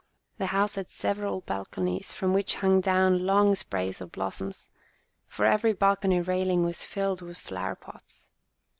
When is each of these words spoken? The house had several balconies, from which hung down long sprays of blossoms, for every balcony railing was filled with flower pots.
The 0.39 0.47
house 0.47 0.73
had 0.73 0.89
several 0.89 1.41
balconies, 1.41 2.11
from 2.11 2.33
which 2.33 2.55
hung 2.55 2.81
down 2.81 3.23
long 3.27 3.53
sprays 3.53 4.01
of 4.01 4.11
blossoms, 4.11 4.67
for 5.27 5.45
every 5.45 5.73
balcony 5.73 6.21
railing 6.21 6.63
was 6.65 6.81
filled 6.81 7.21
with 7.21 7.37
flower 7.37 7.75
pots. 7.75 8.27